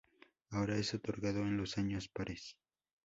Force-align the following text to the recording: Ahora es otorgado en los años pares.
Ahora 0.49 0.77
es 0.77 0.95
otorgado 0.95 1.41
en 1.41 1.57
los 1.57 1.77
años 1.77 2.07
pares. 2.09 2.57